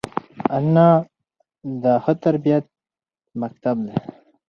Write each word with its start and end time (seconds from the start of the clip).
انا 0.57 0.89
د 1.81 1.83
ښه 2.03 2.13
تربیت 2.23 2.65
مکتب 3.41 3.77
ده 3.87 3.95